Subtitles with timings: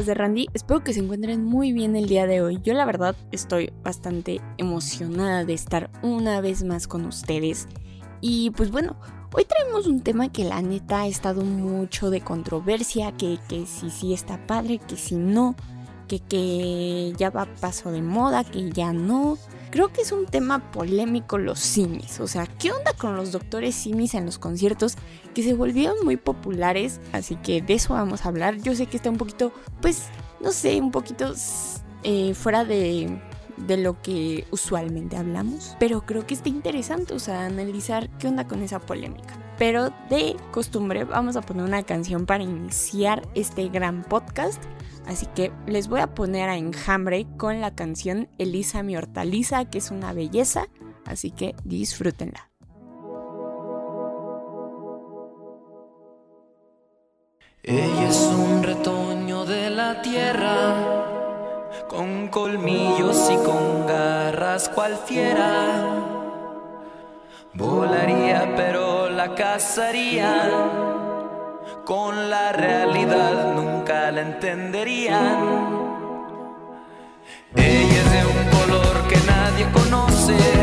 [0.00, 0.48] ¿Qué tal amigos de Randy?
[0.54, 2.58] Espero que se encuentren muy bien el día de hoy.
[2.62, 7.68] Yo la verdad estoy bastante emocionada de estar una vez más con ustedes.
[8.22, 8.96] Y pues bueno,
[9.34, 13.90] hoy traemos un tema que la neta ha estado mucho de controversia, que, que si
[13.90, 15.54] sí está padre, que si no
[16.18, 19.38] que, ya va paso de moda, que ya no.
[19.70, 22.18] Creo que es un tema polémico los simis.
[22.18, 24.96] O sea, ¿qué onda con los doctores simis en los conciertos
[25.32, 27.00] que se volvieron muy populares?
[27.12, 28.56] Así que de eso vamos a hablar.
[28.56, 30.08] Yo sé que está un poquito, pues,
[30.40, 31.34] no sé, un poquito
[32.02, 33.20] eh, fuera de,
[33.66, 35.76] de lo que usualmente hablamos.
[35.78, 39.38] Pero creo que está interesante, analizar qué onda con esa polémica.
[39.58, 44.62] Pero de costumbre vamos a poner una canción para iniciar este gran podcast.
[45.06, 49.78] Así que les voy a poner a enjambre con la canción Elisa mi hortaliza, que
[49.78, 50.68] es una belleza,
[51.04, 52.49] así que disfrútenla.
[57.62, 60.76] Ella es un retoño de la tierra,
[61.88, 65.84] con colmillos y con garras cual fiera.
[67.52, 70.48] Volaría pero la cazaría
[71.84, 75.90] con la realidad nunca la entenderían.
[77.54, 80.59] Ella es de un color que nadie conoce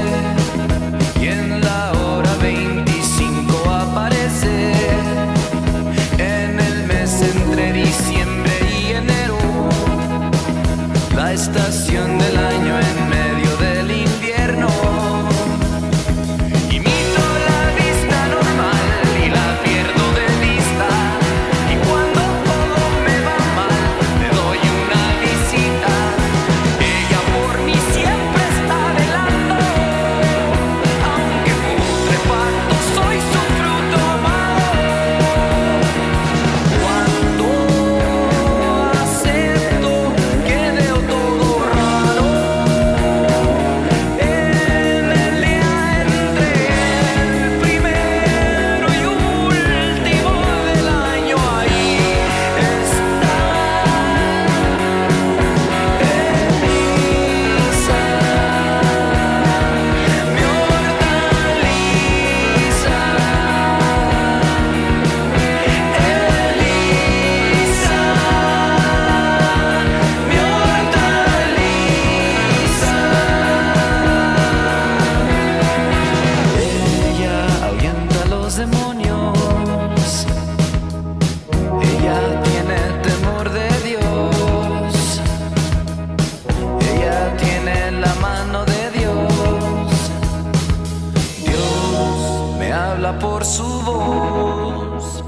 [93.14, 95.24] por su voz.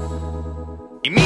[1.02, 1.22] Y mi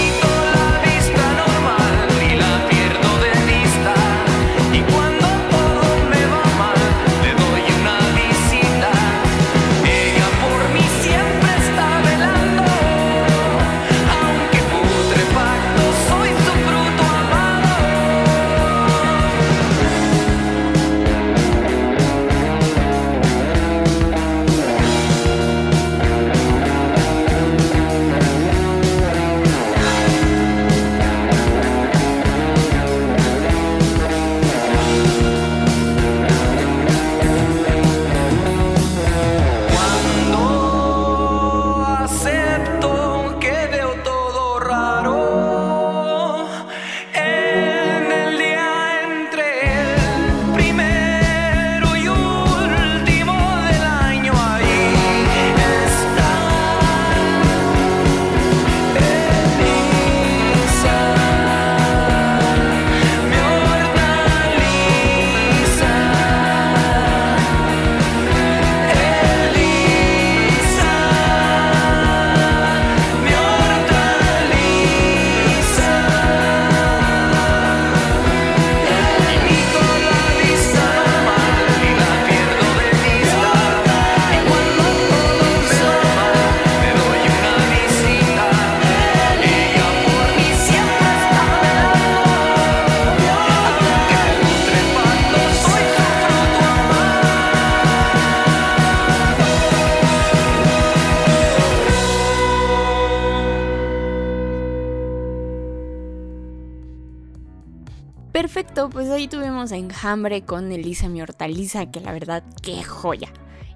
[108.34, 113.28] Perfecto, pues ahí tuvimos Enjambre con Elisa mi hortaliza, que la verdad, qué joya.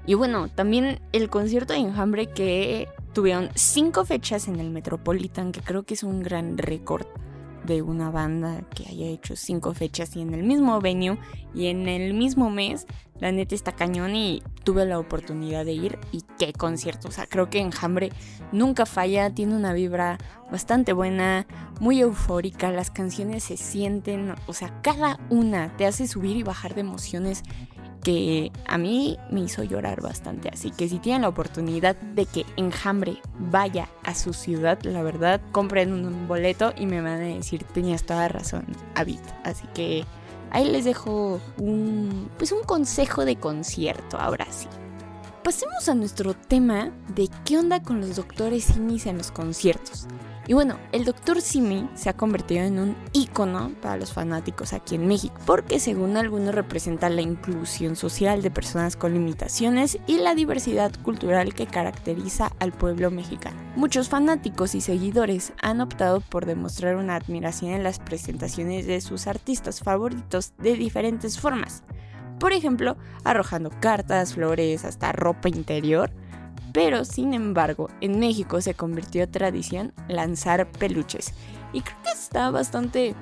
[0.04, 5.60] Y bueno, también el concierto de Enjambre que tuvieron cinco fechas en el Metropolitan, que
[5.60, 7.06] creo que es un gran récord
[7.68, 11.18] de una banda que haya hecho cinco fechas y en el mismo venue
[11.54, 12.86] y en el mismo mes.
[13.20, 17.08] La neta está cañón y tuve la oportunidad de ir y qué concierto.
[17.08, 18.10] O sea, creo que Enjambre
[18.52, 20.18] nunca falla, tiene una vibra
[20.50, 21.46] bastante buena,
[21.80, 26.74] muy eufórica, las canciones se sienten, o sea, cada una te hace subir y bajar
[26.74, 27.42] de emociones
[28.02, 30.48] que a mí me hizo llorar bastante.
[30.48, 35.40] Así que si tienen la oportunidad de que Enjambre vaya a su ciudad, la verdad,
[35.52, 38.64] compren un boleto y me van a decir, tenías toda razón,
[38.94, 39.20] Avid.
[39.44, 40.04] Así que
[40.50, 44.68] ahí les dejo un, pues un consejo de concierto, ahora sí.
[45.42, 50.06] Pasemos a nuestro tema de qué onda con los doctores simis en los conciertos.
[50.48, 51.42] Y bueno, el Dr.
[51.42, 56.16] Simi se ha convertido en un ícono para los fanáticos aquí en México, porque según
[56.16, 62.50] algunos representa la inclusión social de personas con limitaciones y la diversidad cultural que caracteriza
[62.60, 63.60] al pueblo mexicano.
[63.76, 69.26] Muchos fanáticos y seguidores han optado por demostrar una admiración en las presentaciones de sus
[69.26, 71.82] artistas favoritos de diferentes formas.
[72.40, 76.10] Por ejemplo, arrojando cartas, flores, hasta ropa interior
[76.72, 81.34] pero, sin embargo, en México se convirtió tradición lanzar peluches.
[81.72, 83.14] Y creo que está bastante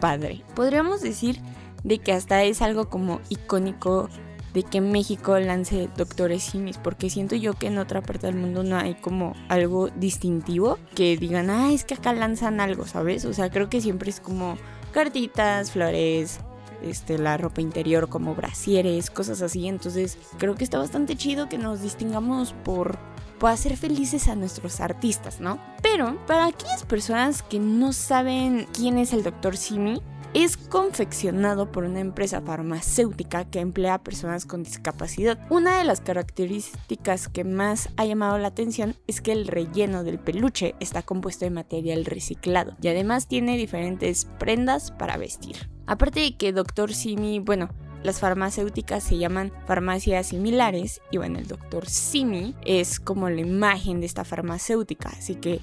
[0.00, 0.42] padre.
[0.54, 1.40] Podríamos decir
[1.84, 4.08] de que hasta es algo como icónico
[4.54, 8.62] de que México lance doctores simis, porque siento yo que en otra parte del mundo
[8.62, 13.24] no hay como algo distintivo que digan, ah, es que acá lanzan algo, ¿sabes?
[13.24, 14.58] O sea, creo que siempre es como
[14.92, 16.40] cartitas, flores,
[16.82, 19.68] este, la ropa interior como brasieres, cosas así.
[19.68, 22.98] Entonces creo que está bastante chido que nos distingamos por,
[23.38, 25.58] por hacer felices a nuestros artistas, ¿no?
[25.82, 29.56] Pero para aquellas personas que no saben quién es el Dr.
[29.56, 30.02] Simi,
[30.34, 35.38] es confeccionado por una empresa farmacéutica que emplea a personas con discapacidad.
[35.50, 40.18] Una de las características que más ha llamado la atención es que el relleno del
[40.18, 45.68] peluche está compuesto de material reciclado y además tiene diferentes prendas para vestir.
[45.86, 46.94] Aparte de que Dr.
[46.94, 47.70] Simi, bueno,
[48.02, 51.88] las farmacéuticas se llaman farmacias similares y bueno, el Dr.
[51.88, 55.60] Simi es como la imagen de esta farmacéutica, así que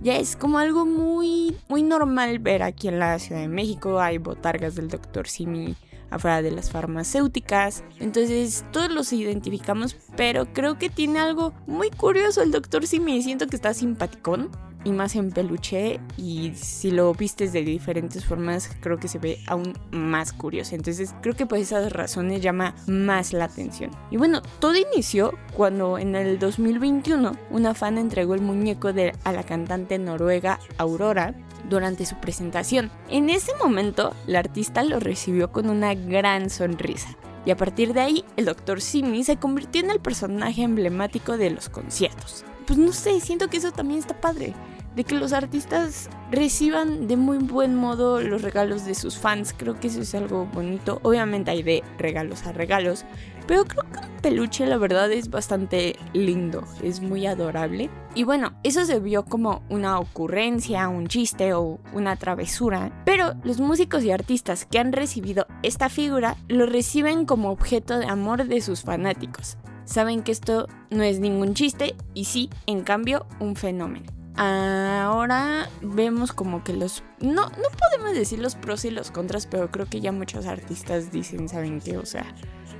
[0.00, 4.18] ya es como algo muy muy normal ver aquí en la Ciudad de México, hay
[4.18, 5.28] botargas del Dr.
[5.28, 5.76] Simi
[6.10, 7.84] afuera de las farmacéuticas.
[7.98, 12.86] Entonces todos los identificamos, pero creo que tiene algo muy curioso el Dr.
[12.86, 13.22] Simi.
[13.22, 14.50] Siento que está simpaticón
[14.84, 19.38] y más en peluche y si lo vistes de diferentes formas creo que se ve
[19.46, 20.74] aún más curioso.
[20.74, 23.90] Entonces creo que por esas razones llama más la atención.
[24.10, 29.32] Y bueno todo inició cuando en el 2021 una fan entregó el muñeco de, a
[29.32, 31.34] la cantante noruega Aurora
[31.68, 32.90] durante su presentación.
[33.08, 37.16] En ese momento la artista lo recibió con una gran sonrisa.
[37.46, 38.82] Y a partir de ahí el Dr.
[38.82, 43.58] Simi se convirtió en el personaje emblemático de los conciertos pues no sé, siento que
[43.58, 44.54] eso también está padre.
[44.94, 49.54] De que los artistas reciban de muy buen modo los regalos de sus fans.
[49.56, 50.98] Creo que eso es algo bonito.
[51.04, 53.04] Obviamente hay de regalos a regalos.
[53.46, 56.64] Pero creo que un peluche la verdad es bastante lindo.
[56.82, 57.88] Es muy adorable.
[58.16, 62.90] Y bueno, eso se vio como una ocurrencia, un chiste o una travesura.
[63.04, 68.06] Pero los músicos y artistas que han recibido esta figura lo reciben como objeto de
[68.06, 73.26] amor de sus fanáticos saben que esto no es ningún chiste y sí, en cambio,
[73.38, 74.06] un fenómeno.
[74.36, 77.02] Ahora vemos como que los...
[77.20, 81.12] No, no podemos decir los pros y los contras, pero creo que ya muchos artistas
[81.12, 81.98] dicen, ¿saben qué?
[81.98, 82.24] O sea,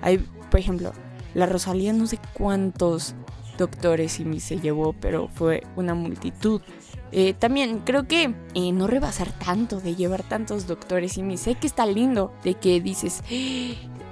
[0.00, 0.18] hay,
[0.50, 0.92] por ejemplo,
[1.34, 3.14] la Rosalía no sé cuántos
[3.58, 6.62] doctores y se llevó, pero fue una multitud.
[7.12, 11.66] Eh, también creo que eh, no rebasar tanto de llevar tantos doctores y sé que
[11.66, 13.22] está lindo de que dices,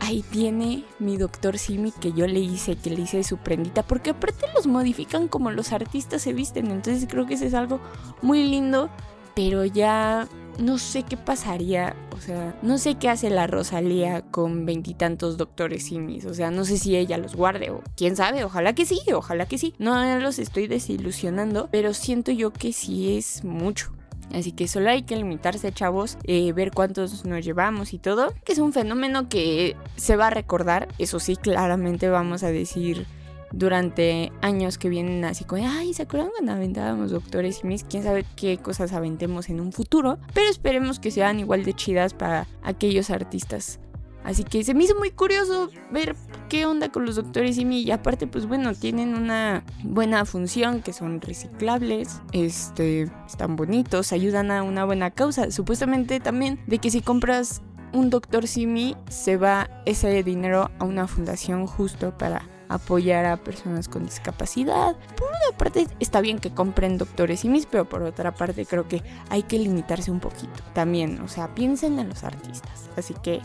[0.08, 4.10] ahí tiene mi doctor Simi que yo le hice, que le hice su prendita, porque
[4.10, 7.78] aparte los modifican como los artistas se visten, entonces creo que eso es algo
[8.22, 8.88] muy lindo,
[9.34, 10.26] pero ya
[10.58, 15.84] no sé qué pasaría, o sea, no sé qué hace la Rosalía con veintitantos doctores
[15.84, 19.00] simis, o sea, no sé si ella los guarde o quién sabe, ojalá que sí,
[19.14, 19.74] ojalá que sí.
[19.78, 23.92] No los estoy desilusionando, pero siento yo que sí es mucho.
[24.32, 28.32] Así que solo hay que limitarse, chavos, eh, ver cuántos nos llevamos y todo.
[28.44, 30.88] Que es un fenómeno que se va a recordar.
[30.98, 33.06] Eso sí, claramente vamos a decir
[33.50, 37.84] durante años que vienen así como, ay, ¿se acuerdan cuando aventábamos doctores y mis?
[37.84, 40.18] Quién sabe qué cosas aventemos en un futuro.
[40.34, 43.80] Pero esperemos que sean igual de chidas para aquellos artistas
[44.24, 46.14] Así que se me hizo muy curioso ver
[46.48, 47.80] qué onda con los doctores Simi.
[47.80, 54.50] Y aparte, pues bueno, tienen una buena función, que son reciclables, este, están bonitos, ayudan
[54.50, 55.50] a una buena causa.
[55.50, 61.06] Supuestamente también de que si compras un doctor Simi se va ese dinero a una
[61.06, 64.96] fundación justo para apoyar a personas con discapacidad.
[65.16, 69.02] Por una parte está bien que compren doctores Simis, pero por otra parte creo que
[69.30, 71.20] hay que limitarse un poquito también.
[71.22, 72.90] O sea, piensen en los artistas.
[72.96, 73.40] Así que,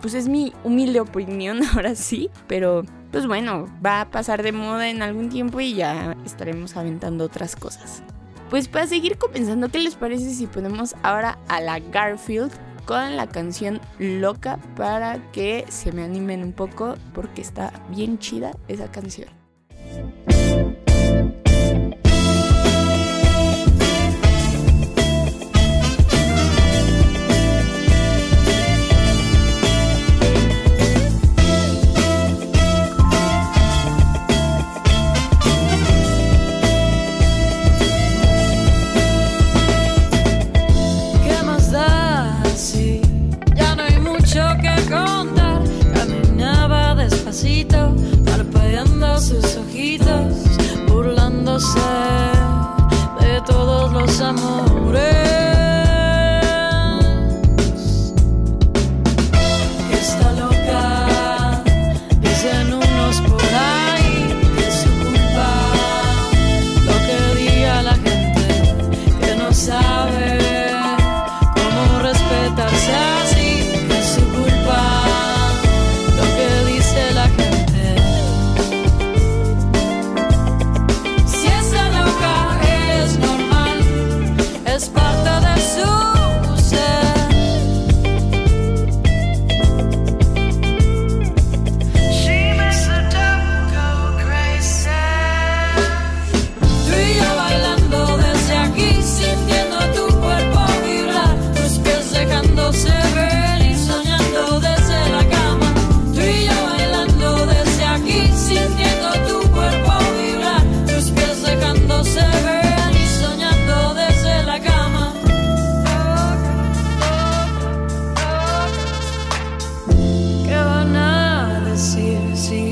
[0.00, 4.88] pues es mi humilde opinión ahora sí, pero pues bueno, va a pasar de moda
[4.88, 8.02] en algún tiempo y ya estaremos aventando otras cosas.
[8.50, 12.52] Pues para seguir comenzando, ¿qué les parece si ponemos ahora a la Garfield
[12.84, 18.52] con la canción Loca para que se me animen un poco porque está bien chida
[18.68, 19.28] esa canción.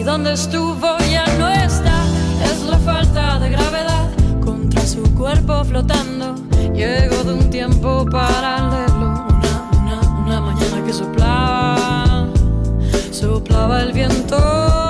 [0.01, 2.05] y donde estuvo ya no está.
[2.43, 4.09] Es la falta de gravedad
[4.43, 6.35] contra su cuerpo flotando.
[6.75, 12.29] Llego de un tiempo paralelo, una, una, una mañana que soplaba,
[13.11, 14.90] soplaba el viento.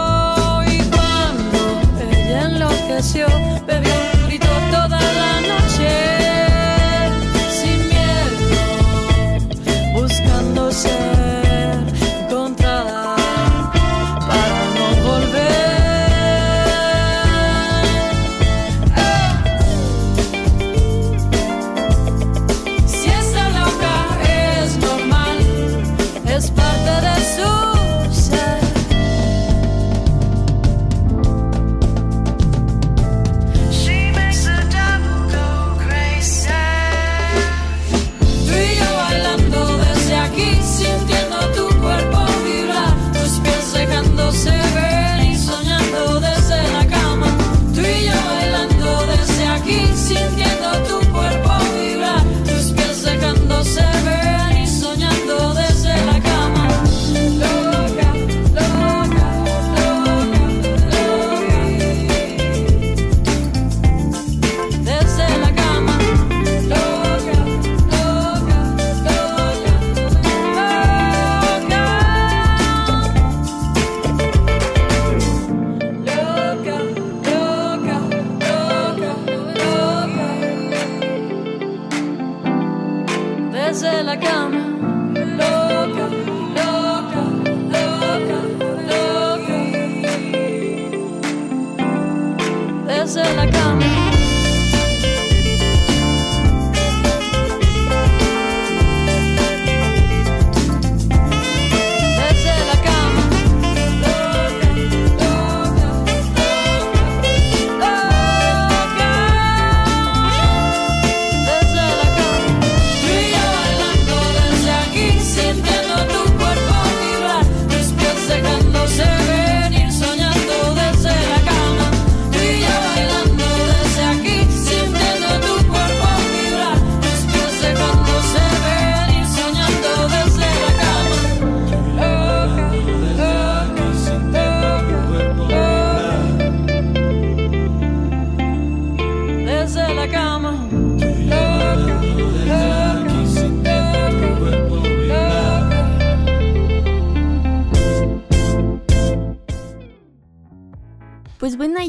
[93.40, 93.89] I come.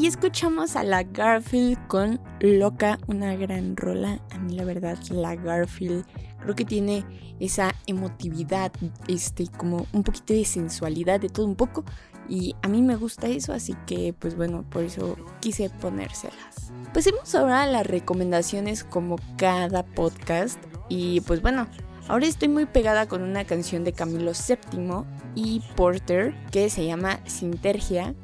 [0.02, 4.20] Ahí escuchamos a la Garfield con Loca, una gran rola.
[4.32, 6.04] A mí la verdad, la Garfield
[6.40, 7.04] creo que tiene
[7.38, 8.72] esa emotividad,
[9.06, 11.84] este, como un poquito de sensualidad, de todo un poco.
[12.28, 16.72] Y a mí me gusta eso, así que pues bueno, por eso quise ponérselas.
[16.92, 20.58] Pasemos ahora a las recomendaciones como cada podcast.
[20.88, 21.68] Y pues bueno,
[22.08, 25.04] ahora estoy muy pegada con una canción de Camilo VII
[25.36, 28.16] y Porter que se llama Sintergia,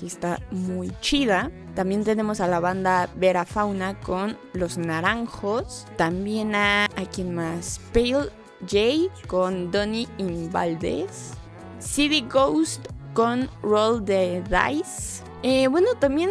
[0.00, 1.50] que está muy chida.
[1.74, 5.86] También tenemos a la banda Vera Fauna con Los Naranjos.
[5.96, 8.30] También a, quien más, Pale
[8.62, 11.32] J con Donny Invaldez.
[11.78, 15.22] City Ghost con Roll the Dice.
[15.42, 16.30] Eh, bueno, también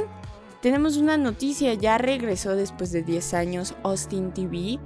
[0.61, 4.79] tenemos una noticia, ya regresó después de 10 años Austin TV.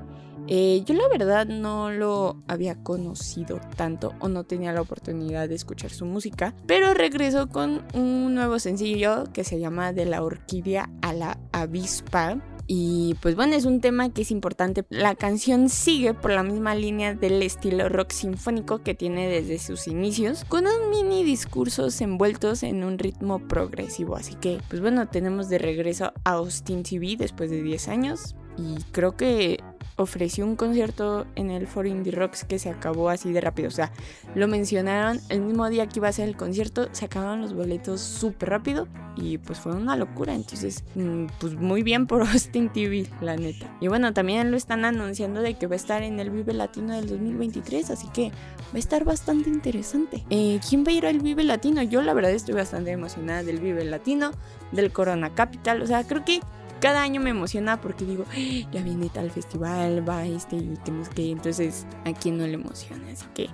[0.55, 5.55] Eh, yo la verdad no lo había conocido tanto o no tenía la oportunidad de
[5.55, 10.91] escuchar su música, pero regresó con un nuevo sencillo que se llama De la orquídea
[11.01, 12.39] a la avispa.
[12.67, 14.86] Y pues bueno, es un tema que es importante.
[14.89, 19.88] La canción sigue por la misma línea del estilo rock sinfónico que tiene desde sus
[19.88, 24.15] inicios, con un mini discursos envueltos en un ritmo progresivo.
[24.15, 28.36] Así que, pues bueno, tenemos de regreso a Austin TV después de 10 años.
[28.57, 29.60] Y creo que
[29.95, 33.67] ofreció un concierto en el Foro Indie Rocks que se acabó así de rápido.
[33.67, 33.91] O sea,
[34.36, 38.01] lo mencionaron el mismo día que iba a ser el concierto, se acabaron los boletos
[38.01, 40.33] súper rápido y pues fue una locura.
[40.33, 43.67] Entonces, mm, pues muy bien por Austin TV, la neta.
[43.79, 46.96] Y bueno, también lo están anunciando de que va a estar en el Vive Latino
[46.96, 50.24] del 2023, así que va a estar bastante interesante.
[50.29, 51.83] Eh, ¿Quién va a ir al Vive Latino?
[51.83, 54.31] Yo la verdad estoy bastante emocionada del Vive Latino,
[54.72, 55.81] del Corona Capital.
[55.81, 56.39] O sea, creo que
[56.83, 61.07] cada año me emociona porque digo, "Ah, ya viene tal festival, va este y tenemos
[61.07, 61.31] que.
[61.31, 63.09] Entonces, a quien no le emociona.
[63.09, 63.48] Así que,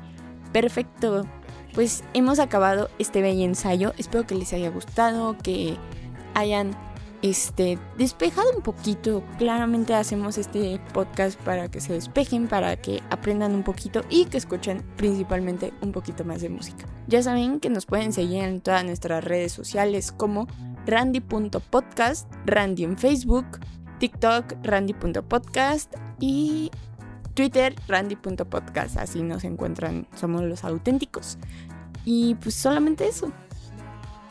[0.51, 1.27] perfecto.
[1.75, 3.93] Pues hemos acabado este bello ensayo.
[3.99, 5.77] Espero que les haya gustado, que
[6.33, 6.75] hayan
[7.21, 9.23] este, despejado un poquito.
[9.37, 14.37] Claramente hacemos este podcast para que se despejen, para que aprendan un poquito y que
[14.37, 16.87] escuchen principalmente un poquito más de música.
[17.07, 20.47] Ya saben que nos pueden seguir en todas nuestras redes sociales como
[20.89, 23.45] randy.podcast, Randy en Facebook,
[23.99, 26.71] TikTok, randy.podcast y
[27.34, 28.97] Twitter, randy.podcast.
[28.97, 31.38] Así nos encuentran, somos los auténticos.
[32.06, 33.32] Y pues solamente eso.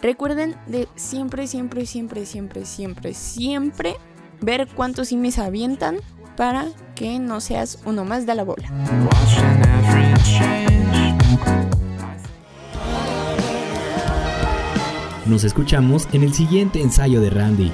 [0.00, 3.96] Recuerden de siempre, siempre, siempre, siempre, siempre, siempre
[4.40, 5.96] ver cuántos simis avientan
[6.36, 8.68] para que no seas uno más de la bola.
[15.28, 17.70] Nos escuchamos en el siguiente ensayo de Randy.